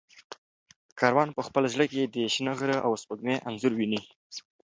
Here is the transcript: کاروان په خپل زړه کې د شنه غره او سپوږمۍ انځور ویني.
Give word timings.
کاروان 0.99 1.29
په 1.35 1.41
خپل 1.47 1.63
زړه 1.73 1.85
کې 1.91 2.01
د 2.15 2.17
شنه 2.33 2.53
غره 2.59 2.77
او 2.85 2.91
سپوږمۍ 3.01 3.35
انځور 3.47 3.73
ویني. 3.75 4.01